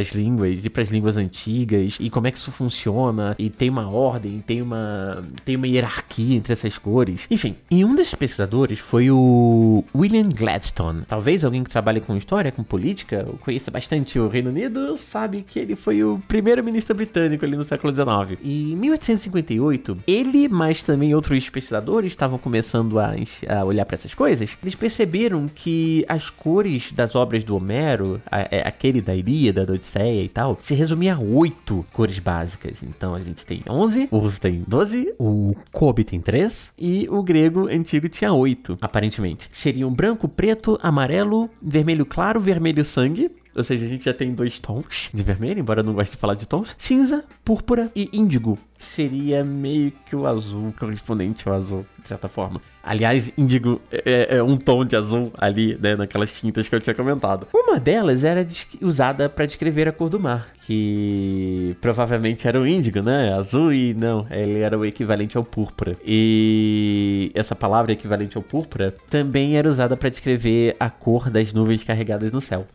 as 0.00 0.12
línguas 0.12 0.64
e 0.64 0.70
para 0.70 0.82
as 0.82 0.88
línguas 0.88 1.16
antigas? 1.16 1.98
E 2.00 2.10
como 2.10 2.26
é 2.26 2.30
que 2.30 2.38
isso 2.38 2.52
funciona? 2.52 3.34
E 3.38 3.50
tem 3.50 3.70
uma 3.70 3.90
ordem, 3.90 4.42
tem 4.46 4.62
uma, 4.62 5.24
tem 5.44 5.56
uma 5.56 5.66
hierarquia 5.66 6.36
entre 6.36 6.52
essas 6.52 6.78
cores. 6.78 7.26
Enfim, 7.30 7.56
e 7.70 7.84
um 7.84 7.94
desses 7.94 8.14
pesquisadores 8.14 8.78
foi 8.78 9.10
o 9.10 9.84
William 9.94 10.28
Gladstone. 10.28 11.02
Talvez 11.06 11.44
alguém 11.44 11.62
que 11.62 11.70
trabalhe 11.70 12.00
com 12.00 12.16
história, 12.16 12.52
com 12.52 12.62
política, 12.62 13.26
conheça 13.54 13.70
bastante 13.70 14.18
o 14.18 14.26
Reino 14.26 14.50
Unido, 14.50 14.96
sabe 14.96 15.42
que 15.42 15.60
ele 15.60 15.76
foi 15.76 16.02
o 16.02 16.18
primeiro-ministro 16.26 16.96
britânico 16.96 17.44
ali 17.44 17.56
no 17.56 17.62
século 17.62 17.94
XIX. 17.94 18.40
E 18.42 18.72
em 18.72 18.76
1858, 18.76 19.98
ele, 20.08 20.48
mas 20.48 20.82
também 20.82 21.14
outros 21.14 21.48
pesquisadores 21.48 22.10
estavam 22.10 22.36
começando 22.36 22.98
a, 22.98 23.14
a 23.48 23.64
olhar 23.64 23.84
para 23.84 23.94
essas 23.94 24.12
coisas. 24.12 24.56
Eles 24.60 24.74
perceberam 24.74 25.48
que 25.54 26.04
as 26.08 26.30
cores 26.30 26.90
das 26.90 27.14
obras 27.14 27.44
do 27.44 27.56
Homero, 27.56 28.20
a, 28.26 28.38
a, 28.38 28.48
é, 28.50 28.66
aquele 28.66 29.00
da 29.00 29.14
Ilíada, 29.14 29.64
da 29.64 29.74
Odisseia 29.74 30.22
e 30.22 30.28
tal, 30.28 30.58
se 30.60 30.74
resumia 30.74 31.14
a 31.14 31.20
oito 31.20 31.86
cores 31.92 32.18
básicas. 32.18 32.82
Então 32.82 33.14
a 33.14 33.20
gente 33.20 33.46
tem 33.46 33.62
11, 33.68 34.08
o 34.10 34.18
russo 34.18 34.40
tem 34.40 34.64
12, 34.66 35.14
o 35.16 35.54
Kobe 35.70 36.02
tem 36.02 36.20
3 36.20 36.72
e 36.76 37.06
o 37.08 37.22
grego 37.22 37.68
antigo 37.68 38.08
tinha 38.08 38.32
8, 38.32 38.78
aparentemente. 38.80 39.48
Seriam 39.52 39.92
branco, 39.92 40.28
preto, 40.28 40.76
amarelo, 40.82 41.48
vermelho 41.62 42.04
claro, 42.04 42.40
vermelho 42.40 42.84
sangue, 42.84 43.30
ou 43.54 43.62
seja, 43.62 43.84
a 43.84 43.88
gente 43.88 44.04
já 44.04 44.12
tem 44.12 44.34
dois 44.34 44.58
tons 44.58 45.10
de 45.12 45.22
vermelho, 45.22 45.60
embora 45.60 45.80
eu 45.80 45.84
não 45.84 45.94
goste 45.94 46.14
de 46.16 46.20
falar 46.20 46.34
de 46.34 46.46
tons. 46.46 46.74
Cinza, 46.78 47.24
púrpura 47.44 47.90
e 47.94 48.08
índigo. 48.12 48.58
Seria 48.76 49.44
meio 49.44 49.92
que 50.04 50.16
o 50.16 50.26
azul, 50.26 50.74
correspondente 50.78 51.48
ao 51.48 51.54
azul, 51.54 51.86
de 52.02 52.08
certa 52.08 52.28
forma. 52.28 52.60
Aliás, 52.82 53.32
índigo 53.38 53.80
é, 53.90 54.02
é, 54.04 54.36
é 54.36 54.42
um 54.42 54.58
tom 54.58 54.84
de 54.84 54.94
azul 54.94 55.32
ali, 55.38 55.78
né, 55.80 55.96
naquelas 55.96 56.38
tintas 56.38 56.68
que 56.68 56.74
eu 56.74 56.80
tinha 56.80 56.94
comentado. 56.94 57.46
Uma 57.54 57.80
delas 57.80 58.24
era 58.24 58.46
usada 58.82 59.28
para 59.28 59.46
descrever 59.46 59.88
a 59.88 59.92
cor 59.92 60.10
do 60.10 60.20
mar, 60.20 60.48
que 60.66 61.76
provavelmente 61.80 62.46
era 62.46 62.60
o 62.60 62.66
índigo, 62.66 63.00
né? 63.00 63.32
Azul 63.32 63.72
e 63.72 63.94
não, 63.94 64.26
ele 64.30 64.58
era 64.58 64.78
o 64.78 64.84
equivalente 64.84 65.36
ao 65.36 65.44
púrpura. 65.44 65.96
E 66.04 67.30
essa 67.34 67.54
palavra 67.54 67.92
equivalente 67.92 68.36
ao 68.36 68.42
púrpura 68.42 68.94
também 69.08 69.56
era 69.56 69.68
usada 69.68 69.96
para 69.96 70.10
descrever 70.10 70.76
a 70.78 70.90
cor 70.90 71.30
das 71.30 71.52
nuvens 71.52 71.84
carregadas 71.84 72.32
no 72.32 72.40
céu 72.40 72.66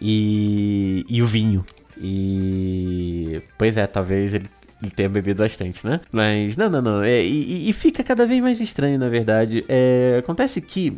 e, 0.00 1.04
e 1.08 1.22
o 1.22 1.26
vinho. 1.26 1.64
E. 2.00 3.42
Pois 3.58 3.76
é, 3.76 3.86
talvez 3.86 4.34
ele 4.34 4.48
ele 4.82 4.90
tenha 4.90 5.08
bebido 5.08 5.42
bastante, 5.42 5.86
né? 5.86 6.00
Mas, 6.10 6.56
não, 6.56 6.70
não, 6.70 6.80
não. 6.80 7.02
É, 7.02 7.22
e, 7.22 7.68
e, 7.68 7.72
fica 7.72 8.02
cada 8.02 8.26
vez 8.26 8.40
mais 8.40 8.60
estranho, 8.60 8.98
na 8.98 9.08
verdade. 9.08 9.64
É, 9.68 10.16
acontece 10.20 10.60
que 10.60 10.90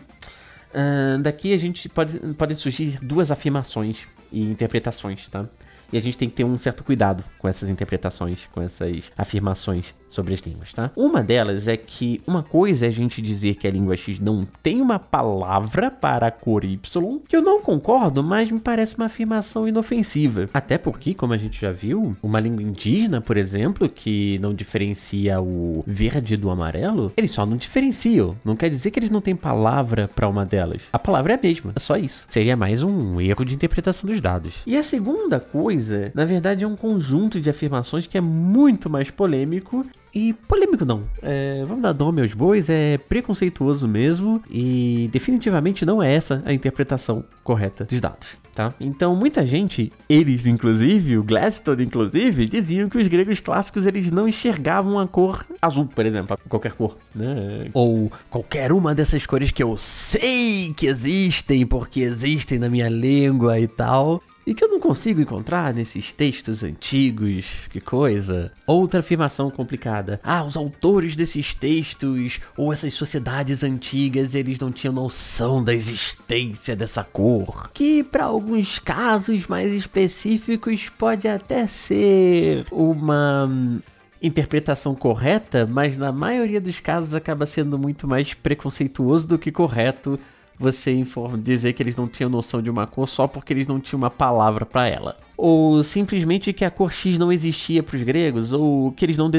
uh, 0.73 1.19
daqui 1.21 1.53
a 1.53 1.59
gente 1.59 1.89
pode, 1.89 2.19
podem 2.35 2.57
surgir 2.57 2.99
duas 3.03 3.31
afirmações 3.31 4.07
e 4.31 4.43
interpretações, 4.43 5.27
tá? 5.29 5.47
E 5.93 5.97
a 5.97 6.01
gente 6.01 6.17
tem 6.17 6.29
que 6.29 6.35
ter 6.35 6.45
um 6.45 6.57
certo 6.57 6.83
cuidado 6.83 7.25
com 7.39 7.49
essas 7.49 7.69
interpretações, 7.69 8.49
com 8.53 8.63
essas 8.63 9.13
afirmações 9.17 9.95
sobre 10.09 10.35
as 10.35 10.41
línguas, 10.41 10.73
tá? 10.73 10.91
Uma 10.95 11.23
delas 11.23 11.67
é 11.67 11.77
que 11.77 12.21
uma 12.27 12.43
coisa 12.43 12.87
é 12.87 12.89
a 12.89 12.93
gente 12.93 13.23
dizer 13.23 13.55
que 13.55 13.67
a 13.67 13.71
língua 13.71 13.97
X 13.97 14.21
não 14.21 14.47
tem 14.63 14.81
uma 14.81 14.99
palavra 14.99 15.91
para 15.91 16.27
a 16.27 16.31
cor 16.31 16.65
Y, 16.65 17.21
que 17.27 17.37
eu 17.37 17.43
não 17.43 17.61
concordo, 17.63 18.23
mas 18.23 18.51
me 18.51 18.61
parece 18.61 18.97
uma 18.97 19.07
afirmação 19.07 19.67
inofensiva. 19.67 20.49
Até 20.53 20.77
porque, 20.77 21.15
como 21.15 21.33
a 21.33 21.39
gente 21.39 21.61
já 21.61 21.73
viu, 21.73 22.15
uma 22.23 22.41
língua 22.41 22.63
indígena, 22.63 23.21
por 23.21 23.37
exemplo, 23.37 23.89
que 23.89 24.39
não 24.39 24.53
diferencia 24.53 25.41
o 25.41 25.83
verde 25.87 26.37
do 26.37 26.51
amarelo, 26.51 27.13
eles 27.17 27.31
só 27.31 27.47
não 27.47 27.57
diferenciam. 27.57 28.37
Não 28.45 28.57
quer 28.57 28.69
dizer 28.69 28.91
que 28.91 28.99
eles 28.99 29.11
não 29.11 29.21
têm 29.21 29.35
palavra 29.35 30.09
para 30.15 30.29
uma 30.29 30.45
delas. 30.45 30.83
A 30.93 30.99
palavra 30.99 31.33
é 31.33 31.37
a 31.37 31.41
mesma, 31.43 31.73
é 31.75 31.81
só 31.81 31.97
isso. 31.97 32.27
Seria 32.29 32.57
mais 32.57 32.83
um 32.83 33.21
erro 33.21 33.45
de 33.45 33.55
interpretação 33.55 34.09
dos 34.09 34.21
dados. 34.21 34.57
E 34.67 34.77
a 34.77 34.83
segunda 34.83 35.41
coisa, 35.41 35.82
na 36.15 36.25
verdade, 36.25 36.65
é 36.65 36.67
um 36.67 36.77
conjunto 36.77 37.41
de 37.41 37.49
afirmações 37.49 38.07
que 38.07 38.19
é 38.19 38.21
muito 38.21 38.89
mais 38.91 39.11
polêmico 39.11 39.87
e 40.15 40.35
polêmico 40.35 40.85
não. 40.85 41.05
É, 41.23 41.65
vamos 41.67 41.83
dar 41.83 41.95
nome 41.95 42.21
aos 42.21 42.35
bois, 42.35 42.69
é 42.69 42.99
preconceituoso 42.99 43.89
mesmo 43.89 44.43
e 44.51 45.09
definitivamente 45.11 45.87
não 45.87 46.03
é 46.03 46.13
essa 46.13 46.43
a 46.45 46.53
interpretação 46.53 47.25
correta 47.43 47.85
dos 47.85 47.99
dados, 48.01 48.37
tá? 48.55 48.75
Então 48.79 49.17
muita 49.17 49.47
gente, 49.47 49.91
eles 50.09 50.47
inclusive, 50.47 51.17
o 51.17 51.25
Gladstone 51.25 51.85
inclusive, 51.85 52.47
diziam 52.47 52.91
que 52.91 52.99
os 52.99 53.09
gregos 53.09 53.41
clássicos 53.41 53.87
eles 53.87 54.11
não 54.11 54.29
enxergavam 54.29 54.99
a 54.99 55.09
cor 55.09 55.47
azul, 55.63 55.87
por 55.87 56.05
exemplo, 56.05 56.39
qualquer 56.47 56.73
cor, 56.73 56.97
né? 57.15 57.69
Ou 57.73 58.13
qualquer 58.29 58.71
uma 58.71 58.95
dessas 58.95 59.25
cores 59.25 59.51
que 59.51 59.63
eu 59.63 59.77
sei 59.79 60.75
que 60.77 60.87
existem 60.87 61.67
porque 61.67 62.01
existem 62.01 62.59
na 62.59 62.69
minha 62.69 62.89
língua 62.89 63.59
e 63.59 63.67
tal 63.67 64.23
e 64.47 64.55
que 64.55 64.65
eu 64.65 64.69
não 64.69 64.81
consigo 64.81 65.21
encontrar 65.21 65.73
nesses 65.73 66.13
textos 66.13 66.65
antigos, 66.65 67.47
que 67.71 67.81
coisa. 67.81 68.53
Outra 68.67 69.01
afirmação 69.01 69.51
complicada. 69.51 70.21
Ah, 70.23 70.43
os 70.43 70.57
autores 70.57 71.15
desses 71.15 71.55
textos 71.55 72.41
ou 72.57 72.73
essas 72.73 72.95
sociedades 72.95 73.63
antigas, 73.63 74.35
eles 74.35 74.59
não 74.59 74.73
tinham 74.73 74.93
noção 74.93 75.63
da 75.63 75.73
existência 75.73 76.75
dessa 76.75 77.05
cor. 77.05 77.71
Que 77.73 78.03
para 78.03 78.25
alguns 78.25 78.79
casos 78.79 79.47
mais 79.47 79.73
específicos 79.73 80.89
pode 80.89 81.29
até 81.29 81.67
ser 81.67 82.67
uma 82.71 83.47
hum, 83.47 83.81
interpretação 84.21 84.95
correta, 84.95 85.67
mas 85.67 85.97
na 85.97 86.13
maioria 86.13 86.61
dos 86.61 86.81
casos 86.81 87.15
acaba 87.15 87.45
sendo 87.47 87.79
muito 87.79 88.07
mais 88.07 88.35
preconceituoso 88.35 89.27
do 89.27 89.39
que 89.39 89.51
correto 89.51 90.19
você 90.63 90.95
informa, 90.95 91.37
dizer 91.37 91.73
que 91.73 91.83
eles 91.83 91.97
não 91.97 92.07
tinham 92.07 92.31
noção 92.31 92.63
de 92.63 92.71
uma 92.71 92.87
cor 92.87 93.09
só 93.09 93.27
porque 93.27 93.53
eles 93.53 93.67
não 93.67 93.81
tinham 93.81 93.99
uma 93.99 94.11
palavra 94.11 94.65
para 94.65 94.87
ela. 94.87 95.17
Ou 95.37 95.83
simplesmente 95.83 96.53
que 96.53 96.65
a 96.65 96.71
cor 96.71 96.93
X 96.93 97.19
não 97.19 97.33
existia 97.33 97.83
para 97.83 97.97
os 97.97 98.03
gregos, 98.03 98.53
ou 98.53 98.93
que 98.93 99.05
eles 99.05 99.17
não, 99.17 99.31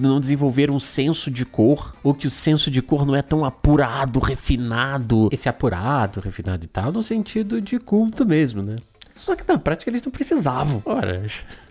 não 0.00 0.18
desenvolveram 0.18 0.74
um 0.74 0.80
senso 0.80 1.30
de 1.30 1.44
cor, 1.44 1.94
ou 2.02 2.14
que 2.14 2.26
o 2.26 2.30
senso 2.30 2.70
de 2.70 2.80
cor 2.80 3.06
não 3.06 3.14
é 3.14 3.22
tão 3.22 3.44
apurado, 3.44 4.18
refinado. 4.18 5.28
Esse 5.30 5.48
apurado, 5.48 6.20
refinado 6.20 6.64
e 6.64 6.68
tal, 6.68 6.90
no 6.90 7.02
sentido 7.02 7.60
de 7.60 7.78
culto 7.78 8.24
mesmo, 8.24 8.62
né? 8.62 8.76
Só 9.12 9.36
que 9.36 9.46
na 9.46 9.58
prática 9.58 9.90
eles 9.90 10.02
não 10.02 10.10
precisavam. 10.10 10.82
Ora. 10.84 11.22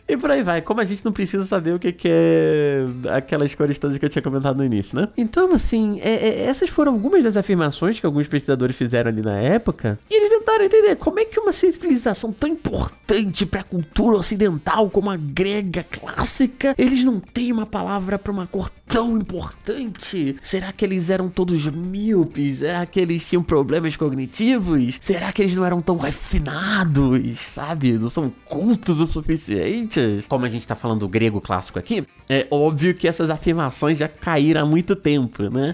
E 0.08 0.18
por 0.18 0.30
aí 0.30 0.44
vai, 0.44 0.62
como 0.62 0.82
a 0.82 0.84
gente 0.84 1.04
não 1.06 1.14
precisa 1.14 1.46
saber 1.46 1.74
o 1.74 1.80
que, 1.80 1.92
que 1.92 2.10
é 2.10 2.86
aquelas 3.16 3.56
cores 3.56 3.78
todas 3.78 3.98
que 3.98 4.04
eu 4.04 4.10
tinha 4.10 4.22
comentado 4.22 4.58
no 4.58 4.66
início, 4.66 5.00
né? 5.00 5.08
Então, 5.18 5.54
assim, 5.54 6.00
é, 6.02 6.12
é, 6.12 6.46
essas 6.46 6.70
foram 6.70 6.94
algumas 6.94 7.24
das 7.24 7.38
afirmações 7.38 8.00
que 8.00 8.06
alguns 8.06 8.28
pesquisadores 8.28 8.76
fizeram 8.76 9.10
ali 9.10 9.22
na 9.22 9.38
época. 9.40 9.98
E 10.12 10.16
eles 10.16 10.30
tentaram 10.30 10.66
entender 10.66 10.96
como 10.98 11.20
é 11.20 11.26
que 11.26 11.40
uma 11.40 11.54
civilização 11.54 12.34
tão 12.34 12.50
importante 12.50 13.46
para 13.46 13.62
a 13.62 13.64
cultura 13.64 14.18
ocidental 14.18 14.90
como 14.90 15.10
a 15.10 15.16
grega 15.16 15.86
clássica, 15.90 16.76
eles 16.78 17.04
não 17.04 17.20
têm 17.20 17.52
uma 17.52 17.66
palavra 17.66 18.20
para 18.20 18.32
uma 18.32 18.46
cor 18.46 18.70
tão 18.94 19.18
importante. 19.18 20.36
Será 20.44 20.72
que 20.72 20.86
eles 20.86 21.10
eram 21.10 21.28
todos 21.28 21.66
míopes? 21.66 22.60
Será 22.60 22.86
que 22.86 23.00
eles 23.00 23.28
tinham 23.28 23.42
problemas 23.42 23.96
cognitivos? 23.96 25.00
Será 25.02 25.32
que 25.32 25.42
eles 25.42 25.56
não 25.56 25.66
eram 25.66 25.82
tão 25.82 25.98
refinados, 25.98 27.40
sabe? 27.40 27.94
Não 27.94 28.08
são 28.08 28.32
cultos 28.46 29.02
o 29.02 29.08
suficiente? 29.08 30.24
como 30.30 30.46
a 30.46 30.50
gente 30.50 30.68
tá 30.68 30.76
falando 30.76 31.08
grego 31.08 31.42
clássico 31.42 31.80
aqui, 31.80 32.06
é 32.30 32.46
óbvio 32.52 32.94
que 32.94 33.08
essas 33.08 33.32
afirmações 33.32 33.98
já 33.98 34.08
caíram 34.08 34.62
há 34.62 34.66
muito 34.66 34.96
tempo, 34.96 35.50
né? 35.50 35.74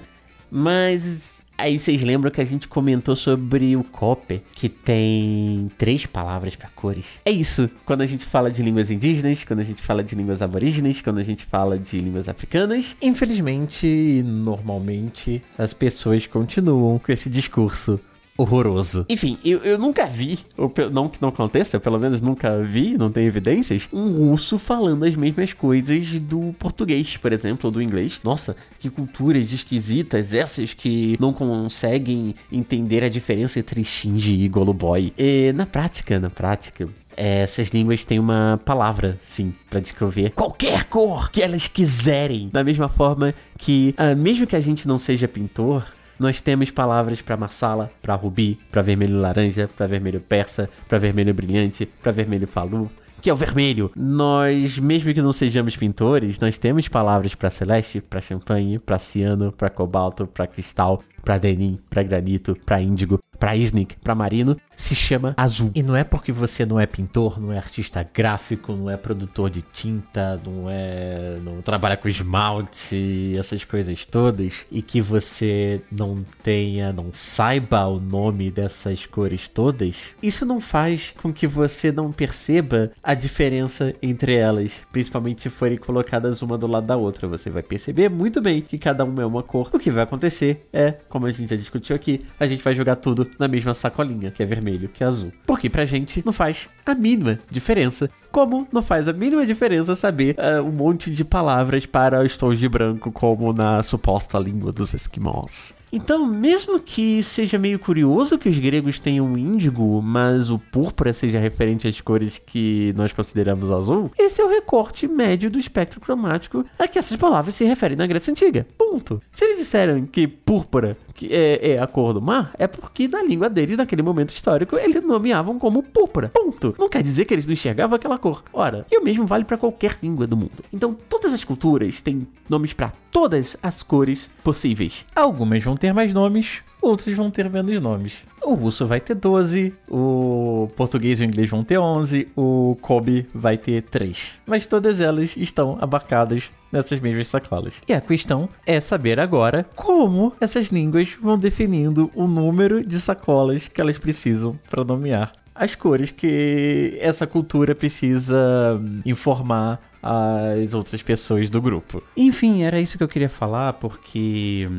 Mas 0.49 1.38
Aí 1.59 1.77
vocês 1.77 2.01
lembram 2.01 2.31
que 2.31 2.39
a 2.39 2.45
gente 2.45 2.69
comentou 2.69 3.17
sobre 3.17 3.75
o 3.75 3.83
Copper, 3.83 4.41
que 4.53 4.69
tem 4.69 5.69
três 5.77 6.05
palavras 6.05 6.55
para 6.55 6.69
cores. 6.69 7.19
É 7.25 7.31
isso. 7.31 7.69
Quando 7.85 7.99
a 7.99 8.05
gente 8.05 8.25
fala 8.25 8.49
de 8.49 8.63
línguas 8.63 8.89
indígenas, 8.89 9.43
quando 9.43 9.59
a 9.59 9.63
gente 9.63 9.81
fala 9.81 10.01
de 10.01 10.15
línguas 10.15 10.41
aborígenes, 10.41 11.01
quando 11.01 11.19
a 11.19 11.23
gente 11.23 11.45
fala 11.45 11.77
de 11.77 11.99
línguas 11.99 12.29
africanas, 12.29 12.95
infelizmente, 13.01 14.23
normalmente, 14.25 15.41
as 15.57 15.73
pessoas 15.73 16.25
continuam 16.25 16.97
com 16.97 17.11
esse 17.11 17.29
discurso 17.29 17.99
horroroso. 18.39 19.05
Enfim, 19.09 19.37
eu, 19.43 19.59
eu 19.59 19.77
nunca 19.77 20.05
vi, 20.05 20.39
ou 20.57 20.71
não 20.91 21.09
que 21.09 21.21
não 21.21 21.29
aconteça, 21.29 21.79
pelo 21.79 21.99
menos 21.99 22.21
nunca 22.21 22.61
vi, 22.63 22.97
não 22.97 23.11
tem 23.11 23.25
evidências, 23.25 23.89
um 23.91 24.29
russo 24.29 24.57
falando 24.57 25.03
as 25.03 25.15
mesmas 25.15 25.53
coisas 25.53 26.19
do 26.19 26.53
português, 26.57 27.17
por 27.17 27.33
exemplo, 27.33 27.67
ou 27.67 27.71
do 27.71 27.81
inglês. 27.81 28.19
Nossa, 28.23 28.55
que 28.79 28.89
culturas 28.89 29.51
esquisitas 29.51 30.33
essas 30.33 30.73
que 30.73 31.17
não 31.19 31.33
conseguem 31.33 32.33
entender 32.51 33.03
a 33.03 33.09
diferença 33.09 33.59
entre 33.59 33.83
Shinji 33.83 34.43
e 34.43 34.47
Goluboy. 34.47 35.13
E 35.17 35.51
na 35.53 35.65
prática, 35.65 36.19
na 36.19 36.29
prática, 36.29 36.87
essas 37.15 37.67
línguas 37.67 38.05
têm 38.05 38.17
uma 38.17 38.59
palavra, 38.63 39.17
sim, 39.21 39.53
para 39.69 39.81
descrever 39.81 40.31
qualquer 40.31 40.85
cor 40.85 41.29
que 41.29 41.41
elas 41.41 41.67
quiserem. 41.67 42.47
Da 42.49 42.63
mesma 42.63 42.87
forma 42.87 43.33
que, 43.57 43.93
uh, 43.97 44.15
mesmo 44.15 44.47
que 44.47 44.55
a 44.55 44.61
gente 44.61 44.87
não 44.87 44.97
seja 44.97 45.27
pintor, 45.27 45.85
nós 46.19 46.41
temos 46.41 46.69
palavras 46.69 47.21
para 47.21 47.37
marsala, 47.37 47.91
para 48.01 48.15
rubi, 48.15 48.59
para 48.71 48.81
vermelho 48.81 49.19
laranja, 49.19 49.69
para 49.75 49.87
vermelho 49.87 50.19
persa, 50.19 50.69
para 50.87 50.99
vermelho 50.99 51.33
brilhante, 51.33 51.85
para 51.85 52.11
vermelho 52.11 52.47
falu, 52.47 52.91
que 53.21 53.29
é 53.29 53.33
o 53.33 53.35
vermelho. 53.35 53.91
Nós, 53.95 54.77
mesmo 54.77 55.13
que 55.13 55.21
não 55.21 55.31
sejamos 55.31 55.77
pintores, 55.77 56.39
nós 56.39 56.57
temos 56.57 56.87
palavras 56.87 57.35
para 57.35 57.49
celeste, 57.49 58.01
para 58.01 58.21
champanhe, 58.21 58.79
para 58.79 58.99
ciano, 58.99 59.51
para 59.51 59.69
cobalto, 59.69 60.27
para 60.27 60.47
cristal, 60.47 61.01
para 61.23 61.37
denim, 61.37 61.79
para 61.89 62.03
granito, 62.03 62.57
para 62.65 62.81
índigo, 62.81 63.19
para 63.39 63.55
Isnik, 63.55 63.95
para 63.97 64.13
Marino, 64.13 64.57
se 64.75 64.93
chama 64.93 65.33
azul. 65.37 65.71
E 65.73 65.81
não 65.81 65.95
é 65.95 66.03
porque 66.03 66.31
você 66.31 66.65
não 66.65 66.79
é 66.79 66.85
pintor, 66.85 67.39
não 67.39 67.51
é 67.51 67.57
artista 67.57 68.07
gráfico, 68.13 68.73
não 68.73 68.89
é 68.89 68.97
produtor 68.97 69.49
de 69.49 69.61
tinta, 69.61 70.39
não 70.45 70.69
é. 70.69 71.37
não 71.43 71.61
trabalha 71.61 71.97
com 71.97 72.07
esmalte, 72.07 73.35
essas 73.37 73.63
coisas 73.63 74.05
todas, 74.05 74.65
e 74.71 74.81
que 74.81 75.01
você 75.01 75.81
não 75.91 76.23
tenha, 76.43 76.91
não 76.91 77.11
saiba 77.13 77.85
o 77.85 77.99
nome 77.99 78.51
dessas 78.51 79.05
cores 79.05 79.47
todas, 79.47 80.15
isso 80.21 80.45
não 80.45 80.59
faz 80.59 81.13
com 81.21 81.31
que 81.31 81.47
você 81.47 81.91
não 81.91 82.11
perceba 82.11 82.91
a 83.03 83.13
diferença 83.13 83.93
entre 84.01 84.33
elas, 84.33 84.81
principalmente 84.91 85.41
se 85.41 85.49
forem 85.49 85.77
colocadas 85.77 86.41
uma 86.41 86.57
do 86.57 86.67
lado 86.67 86.87
da 86.87 86.97
outra. 86.97 87.27
Você 87.27 87.49
vai 87.49 87.63
perceber 87.63 88.09
muito 88.09 88.41
bem 88.41 88.61
que 88.61 88.77
cada 88.77 89.03
uma 89.05 89.21
é 89.21 89.25
uma 89.25 89.43
cor. 89.43 89.69
O 89.71 89.79
que 89.79 89.91
vai 89.91 90.03
acontecer 90.03 90.61
é, 90.73 90.91
como 91.07 91.25
a 91.25 91.31
gente 91.31 91.49
já 91.49 91.55
discutiu 91.55 91.95
aqui, 91.95 92.25
a 92.39 92.47
gente 92.47 92.63
vai 92.63 92.73
jogar 92.73 92.95
tudo 92.97 93.28
na 93.37 93.47
mesma 93.47 93.73
sacolinha, 93.73 94.31
que 94.31 94.41
é 94.41 94.45
vermelho, 94.45 94.89
que 94.89 95.03
é 95.03 95.07
azul. 95.07 95.31
Porque 95.45 95.69
pra 95.69 95.85
gente 95.85 96.23
não 96.25 96.33
faz 96.33 96.69
a 96.85 96.95
mínima 96.95 97.39
diferença. 97.49 98.09
Como 98.31 98.67
não 98.71 98.81
faz 98.81 99.07
a 99.07 99.13
mínima 99.13 99.45
diferença 99.45 99.95
saber 99.95 100.35
uh, 100.37 100.63
um 100.63 100.71
monte 100.71 101.09
de 101.11 101.25
palavras 101.25 101.85
para 101.85 102.21
os 102.23 102.37
tons 102.37 102.59
de 102.59 102.69
branco, 102.69 103.11
como 103.11 103.51
na 103.53 103.81
suposta 103.81 104.37
língua 104.37 104.71
dos 104.71 104.93
esquimós. 104.93 105.73
Então, 105.91 106.25
mesmo 106.25 106.79
que 106.79 107.23
seja 107.23 107.57
meio 107.57 107.79
curioso 107.79 108.37
que 108.37 108.47
os 108.47 108.57
gregos 108.57 108.99
tenham 108.99 109.37
índigo, 109.37 110.01
mas 110.01 110.51
o 110.51 110.59
púrpura 110.59 111.11
seja 111.13 111.39
referente 111.39 111.87
às 111.87 111.99
cores 111.99 112.37
que 112.37 112.93
nós 112.95 113.11
consideramos 113.11 113.71
azul, 113.71 114.11
esse 114.17 114.39
é 114.39 114.45
o 114.45 114.49
recorte 114.49 115.07
médio 115.07 115.49
do 115.49 115.57
espectro 115.57 115.99
cromático 115.99 116.63
a 116.77 116.87
que 116.87 116.99
essas 116.99 117.17
palavras 117.17 117.55
se 117.55 117.63
referem 117.65 117.97
na 117.97 118.05
Grécia 118.05 118.31
Antiga. 118.31 118.67
Ponto. 118.77 119.19
Se 119.31 119.45
eles 119.45 119.57
disseram 119.57 120.05
que 120.05 120.27
púrpura 120.27 120.95
que 121.15 121.33
é, 121.33 121.71
é 121.71 121.81
a 121.81 121.87
cor 121.87 122.13
do 122.13 122.21
mar, 122.21 122.53
é 122.57 122.67
porque 122.67 123.07
na 123.07 123.23
língua 123.23 123.49
deles, 123.49 123.77
naquele 123.77 124.03
momento 124.03 124.29
histórico, 124.29 124.77
eles 124.77 125.03
nomeavam 125.03 125.57
como 125.57 125.81
púrpura. 125.81 126.29
Ponto. 126.29 126.75
Não 126.77 126.87
quer 126.87 127.01
dizer 127.01 127.25
que 127.25 127.33
eles 127.33 127.45
não 127.45 127.53
enxergavam 127.53 127.95
aquela 127.95 128.18
cor. 128.19 128.43
Ora, 128.53 128.85
e 128.91 128.97
o 128.97 129.03
mesmo 129.03 129.25
vale 129.25 129.45
para 129.45 129.57
qualquer 129.57 129.97
língua 130.03 130.27
do 130.27 130.37
mundo. 130.37 130.63
Então, 130.71 130.95
todas 131.09 131.33
as 131.33 131.43
culturas 131.43 132.01
têm 132.01 132.27
nomes 132.47 132.73
para 132.73 132.91
todas 133.09 133.57
as 133.63 133.81
cores 133.81 134.29
possíveis. 134.43 135.05
Algumas 135.15 135.63
vão 135.63 135.75
ter 135.75 135.93
mais 135.93 136.13
nomes, 136.13 136.61
outras 136.81 137.15
vão 137.15 137.31
ter 137.31 137.49
menos 137.49 137.81
nomes. 137.81 138.23
O 138.41 138.53
russo 138.53 138.87
vai 138.87 138.99
ter 138.99 139.15
12, 139.15 139.73
o 139.89 140.69
português 140.75 141.19
e 141.19 141.23
o 141.23 141.25
inglês 141.25 141.49
vão 141.49 141.63
ter 141.63 141.77
11, 141.77 142.29
o 142.35 142.77
Kobe 142.81 143.25
vai 143.33 143.57
ter 143.57 143.81
3. 143.81 144.33
Mas 144.45 144.65
todas 144.65 145.01
elas 145.01 145.35
estão 145.35 145.77
abarcadas 145.81 146.51
nessas 146.71 146.99
mesmas 146.99 147.27
sacolas. 147.27 147.81
E 147.87 147.93
a 147.93 148.01
questão 148.01 148.47
é 148.65 148.79
saber 148.79 149.19
agora 149.19 149.65
como 149.75 150.33
essas 150.39 150.67
línguas 150.67 151.09
vão 151.21 151.37
definindo 151.37 152.09
o 152.15 152.27
número 152.27 152.85
de 152.85 152.99
sacolas 152.99 153.67
que 153.67 153.81
elas 153.81 153.97
precisam 153.97 154.57
para 154.69 154.83
nomear 154.83 155.33
as 155.59 155.75
cores 155.75 156.09
que 156.09 156.97
essa 157.01 157.27
cultura 157.27 157.75
precisa 157.75 158.81
informar 159.05 159.81
as 160.01 160.73
outras 160.73 161.03
pessoas 161.03 161.49
do 161.49 161.61
grupo. 161.61 162.01
Enfim, 162.15 162.63
era 162.63 162.79
isso 162.79 162.97
que 162.97 163.03
eu 163.03 163.09
queria 163.09 163.27
falar, 163.27 163.73
porque 163.73 164.69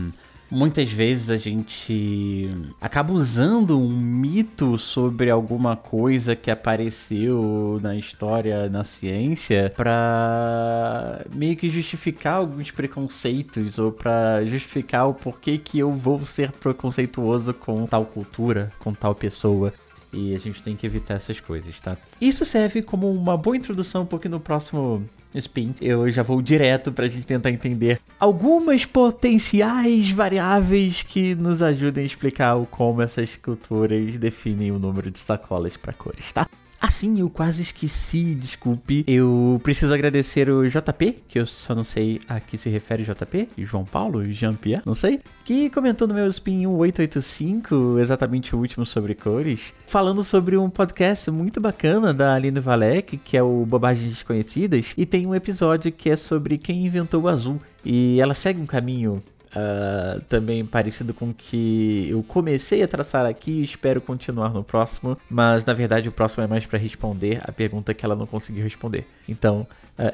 muitas 0.51 0.91
vezes 0.91 1.29
a 1.29 1.37
gente 1.37 2.49
acaba 2.81 3.13
usando 3.13 3.79
um 3.79 3.91
mito 3.91 4.79
sobre 4.79 5.31
alguma 5.31 5.77
coisa 5.77 6.35
que 6.35 6.51
apareceu 6.51 7.79
na 7.83 7.95
história, 7.95 8.67
na 8.71 8.83
ciência, 8.83 9.71
para 9.77 11.27
meio 11.31 11.57
que 11.57 11.69
justificar 11.69 12.37
alguns 12.37 12.71
preconceitos 12.71 13.79
ou 13.79 13.93
para 13.93 14.47
justificar 14.47 15.07
o 15.07 15.13
porquê 15.13 15.59
que 15.59 15.79
eu 15.79 15.93
vou 15.93 16.25
ser 16.25 16.51
preconceituoso 16.53 17.53
com 17.53 17.85
tal 17.87 18.07
cultura, 18.07 18.73
com 18.79 18.95
tal 18.95 19.15
pessoa. 19.15 19.75
E 20.13 20.35
a 20.35 20.39
gente 20.39 20.63
tem 20.63 20.75
que 20.75 20.87
evitar 20.87 21.15
essas 21.15 21.39
coisas, 21.39 21.81
tá? 21.81 21.97
Isso 22.21 22.45
serve 22.45 22.83
como 22.83 23.11
uma 23.11 23.37
boa 23.37 23.57
introdução, 23.57 24.05
porque 24.05 24.29
no 24.29 24.41
próximo 24.41 25.05
spin 25.35 25.75
eu 25.81 26.11
já 26.11 26.23
vou 26.23 26.43
direto 26.43 26.91
pra 26.91 27.07
gente 27.07 27.27
tentar 27.27 27.51
entender 27.51 28.01
algumas 28.19 28.85
potenciais 28.85 30.11
variáveis 30.11 31.03
que 31.03 31.35
nos 31.37 31.63
ajudem 31.63 32.03
a 32.03 32.07
explicar 32.07 32.57
como 32.67 33.01
essas 33.01 33.37
culturas 33.37 34.19
definem 34.19 34.73
o 34.73 34.79
número 34.79 35.11
de 35.11 35.19
sacolas 35.19 35.77
para 35.77 35.93
cores, 35.93 36.33
tá? 36.33 36.49
Assim, 36.81 37.21
eu 37.21 37.29
quase 37.29 37.61
esqueci, 37.61 38.35
desculpe. 38.35 39.05
Eu 39.07 39.61
preciso 39.63 39.93
agradecer 39.93 40.49
o 40.49 40.67
JP, 40.67 41.19
que 41.29 41.39
eu 41.39 41.45
só 41.45 41.75
não 41.75 41.85
sei 41.85 42.21
a 42.27 42.41
que 42.41 42.57
se 42.57 42.71
refere 42.71 43.05
JP, 43.05 43.49
João 43.59 43.85
Paulo, 43.85 44.25
Jean-Pierre, 44.33 44.83
não 44.87 44.95
sei, 44.95 45.21
que 45.45 45.69
comentou 45.69 46.09
no 46.09 46.15
meu 46.15 46.27
Spin 46.29 46.61
1885, 46.61 47.99
exatamente 47.99 48.57
o 48.57 48.59
último 48.59 48.87
sobre 48.87 49.15
cores, 49.15 49.75
falando 49.87 50.25
sobre 50.25 50.57
um 50.57 50.71
podcast 50.71 51.31
muito 51.31 51.61
bacana 51.61 52.15
da 52.15 52.35
Aline 52.35 52.61
Valek, 52.61 53.19
que 53.19 53.37
é 53.37 53.43
o 53.43 53.67
Bobagens 53.67 54.09
Desconhecidas, 54.09 54.95
e 54.97 55.05
tem 55.05 55.27
um 55.27 55.35
episódio 55.35 55.93
que 55.93 56.09
é 56.09 56.17
sobre 56.17 56.57
quem 56.57 56.87
inventou 56.87 57.25
o 57.25 57.29
azul. 57.29 57.61
E 57.85 58.21
ela 58.21 58.35
segue 58.35 58.61
um 58.61 58.67
caminho 58.67 59.23
Uh, 59.51 60.21
também 60.29 60.65
parecido 60.65 61.13
com 61.13 61.35
que 61.35 62.07
eu 62.09 62.23
comecei 62.23 62.85
a 62.85 62.89
traçar 62.89 63.27
aqui 63.27 63.51
e 63.51 63.65
espero 63.65 64.01
continuar 64.01 64.51
no 64.51 64.63
próximo, 64.63 65.19
mas 65.29 65.65
na 65.65 65.73
verdade 65.73 66.09
o 66.09 66.13
próximo 66.13 66.45
é 66.45 66.47
mais 66.47 66.67
para 66.67 66.79
responder 66.79 67.41
a 67.43 67.51
pergunta 67.51 67.93
que 67.93 68.05
ela 68.05 68.15
não 68.15 68.27
conseguiu 68.27 68.63
responder. 68.63 69.05
Então 69.29 69.67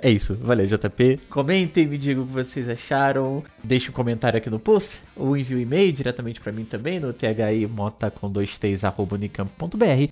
é 0.03 0.11
isso, 0.11 0.35
valeu 0.35 0.67
JP. 0.67 1.21
Comentem, 1.29 1.87
me 1.87 1.99
digam 1.99 2.25
o 2.25 2.27
que 2.27 2.33
vocês 2.33 2.69
acharam, 2.69 3.45
deixe 3.63 3.91
um 3.91 3.93
comentário 3.93 4.39
aqui 4.39 4.51
no 4.51 4.59
post 4.59 5.01
ou 5.15 5.37
envie 5.37 5.55
um 5.55 5.61
e-mail 5.61 5.93
diretamente 5.93 6.41
para 6.41 6.51
mim 6.53 6.65
também 6.65 6.99
no 6.99 7.13
thimota 7.13 8.11
com 8.11 8.31
dois 8.31 8.59
t's, 8.59 8.85
arroba, 8.85 9.17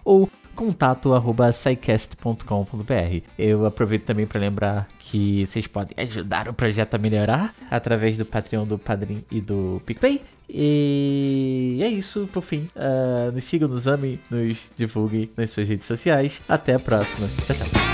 ou 0.04 0.30
contato@saicast.com.br. 0.54 3.22
Eu 3.38 3.66
aproveito 3.66 4.04
também 4.04 4.26
para 4.26 4.40
lembrar 4.40 4.88
que 4.98 5.44
vocês 5.44 5.66
podem 5.66 5.94
ajudar 5.96 6.48
o 6.48 6.54
projeto 6.54 6.94
a 6.94 6.98
melhorar 6.98 7.54
através 7.70 8.16
do 8.16 8.24
Patreon, 8.24 8.64
do 8.64 8.78
Padrim 8.78 9.22
e 9.30 9.38
do 9.40 9.82
PicPay. 9.84 10.22
E 10.48 11.80
é 11.82 11.88
isso, 11.88 12.28
por 12.32 12.42
fim. 12.42 12.68
Uh, 12.76 13.32
nos 13.32 13.44
sigam, 13.44 13.68
nos 13.68 13.86
amem, 13.88 14.20
nos 14.30 14.58
divulguem 14.76 15.30
nas 15.36 15.50
suas 15.50 15.68
redes 15.68 15.86
sociais. 15.86 16.40
Até 16.48 16.74
a 16.74 16.78
próxima. 16.78 17.28
Tchau, 17.46 17.56
tchau. 17.56 17.93